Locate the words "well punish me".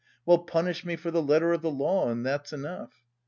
0.25-0.95